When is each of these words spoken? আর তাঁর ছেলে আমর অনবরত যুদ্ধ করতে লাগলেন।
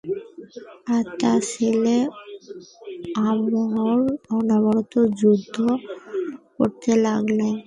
আর 0.93 1.03
তাঁর 1.19 1.39
ছেলে 1.51 1.95
আমর 3.25 3.99
অনবরত 4.37 4.93
যুদ্ধ 5.19 5.55
করতে 6.55 6.91
লাগলেন। 7.05 7.55